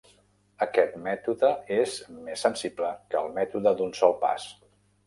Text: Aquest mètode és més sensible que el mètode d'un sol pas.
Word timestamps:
Aquest 0.65 0.95
mètode 1.07 1.51
és 1.77 1.99
més 2.25 2.47
sensible 2.49 2.91
que 3.13 3.25
el 3.25 3.33
mètode 3.41 3.79
d'un 3.83 3.97
sol 4.03 4.19
pas. 4.27 4.53